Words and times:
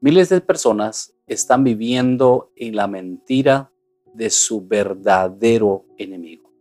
Miles 0.00 0.28
de 0.28 0.40
personas 0.40 1.12
están 1.26 1.64
viviendo 1.64 2.52
en 2.54 2.76
la 2.76 2.86
mentira 2.86 3.72
de 4.14 4.30
su 4.30 4.64
verdadero 4.64 5.86
enemigo. 5.96 6.52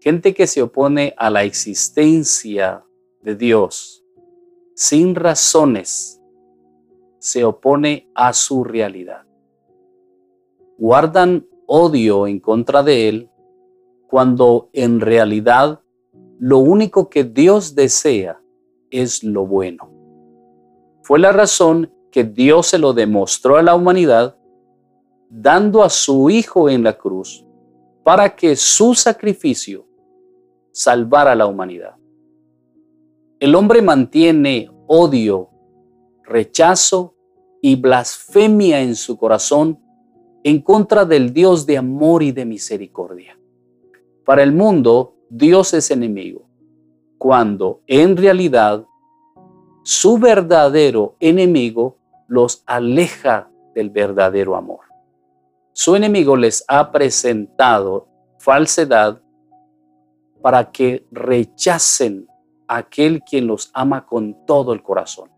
Gente 0.00 0.34
que 0.34 0.46
se 0.46 0.60
opone 0.60 1.14
a 1.16 1.30
la 1.30 1.44
existencia 1.44 2.84
de 3.22 3.36
Dios 3.36 4.04
sin 4.74 5.14
razones, 5.14 6.20
se 7.18 7.42
opone 7.42 8.10
a 8.14 8.34
su 8.34 8.64
realidad. 8.64 9.26
Guardan 10.76 11.46
odio 11.66 12.26
en 12.26 12.38
contra 12.38 12.82
de 12.82 13.08
Él 13.08 13.30
cuando 14.08 14.68
en 14.74 15.00
realidad 15.00 15.80
lo 16.38 16.58
único 16.58 17.08
que 17.08 17.24
Dios 17.24 17.74
desea 17.74 18.42
es 18.90 19.24
lo 19.24 19.46
bueno. 19.46 19.90
Fue 21.02 21.18
la 21.18 21.32
razón 21.32 21.90
que 22.10 22.24
Dios 22.24 22.68
se 22.68 22.78
lo 22.78 22.92
demostró 22.92 23.56
a 23.56 23.62
la 23.62 23.74
humanidad 23.74 24.36
dando 25.30 25.82
a 25.82 25.90
su 25.90 26.30
Hijo 26.30 26.68
en 26.68 26.82
la 26.82 26.96
cruz 26.96 27.44
para 28.02 28.34
que 28.34 28.56
su 28.56 28.94
sacrificio 28.94 29.86
salvara 30.72 31.32
a 31.32 31.34
la 31.34 31.46
humanidad. 31.46 31.96
El 33.38 33.54
hombre 33.54 33.82
mantiene 33.82 34.70
odio, 34.86 35.50
rechazo 36.24 37.14
y 37.60 37.76
blasfemia 37.76 38.80
en 38.80 38.94
su 38.94 39.16
corazón 39.18 39.78
en 40.44 40.62
contra 40.62 41.04
del 41.04 41.32
Dios 41.32 41.66
de 41.66 41.76
amor 41.76 42.22
y 42.22 42.32
de 42.32 42.44
misericordia. 42.44 43.38
Para 44.24 44.42
el 44.42 44.52
mundo, 44.52 45.16
Dios 45.28 45.74
es 45.74 45.90
enemigo, 45.90 46.48
cuando 47.18 47.82
en 47.86 48.16
realidad 48.16 48.86
su 49.88 50.18
verdadero 50.18 51.16
enemigo 51.18 51.96
los 52.26 52.62
aleja 52.66 53.48
del 53.74 53.88
verdadero 53.88 54.54
amor. 54.54 54.80
Su 55.72 55.96
enemigo 55.96 56.36
les 56.36 56.62
ha 56.68 56.92
presentado 56.92 58.06
falsedad 58.36 59.22
para 60.42 60.70
que 60.70 61.06
rechacen 61.10 62.28
a 62.66 62.76
aquel 62.76 63.22
quien 63.22 63.46
los 63.46 63.70
ama 63.72 64.04
con 64.04 64.44
todo 64.44 64.74
el 64.74 64.82
corazón. 64.82 65.30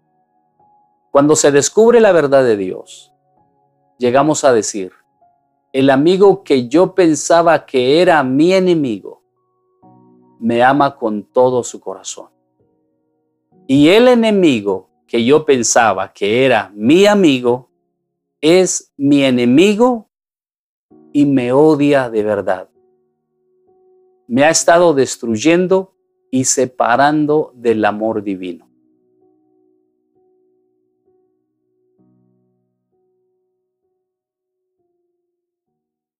Cuando 1.12 1.36
se 1.36 1.52
descubre 1.52 2.00
la 2.00 2.10
verdad 2.10 2.42
de 2.42 2.56
Dios, 2.56 3.14
llegamos 3.98 4.42
a 4.42 4.52
decir, 4.52 4.90
el 5.72 5.90
amigo 5.90 6.42
que 6.42 6.66
yo 6.66 6.96
pensaba 6.96 7.66
que 7.66 8.02
era 8.02 8.24
mi 8.24 8.52
enemigo, 8.52 9.22
me 10.40 10.64
ama 10.64 10.96
con 10.96 11.22
todo 11.22 11.62
su 11.62 11.78
corazón. 11.78 12.39
Y 13.72 13.90
el 13.90 14.08
enemigo 14.08 14.90
que 15.06 15.24
yo 15.24 15.44
pensaba 15.44 16.12
que 16.12 16.44
era 16.44 16.72
mi 16.74 17.06
amigo, 17.06 17.70
es 18.40 18.92
mi 18.96 19.22
enemigo 19.22 20.10
y 21.12 21.24
me 21.24 21.52
odia 21.52 22.10
de 22.10 22.24
verdad. 22.24 22.68
Me 24.26 24.42
ha 24.42 24.50
estado 24.50 24.92
destruyendo 24.92 25.94
y 26.32 26.46
separando 26.46 27.52
del 27.54 27.84
amor 27.84 28.24
divino. 28.24 28.68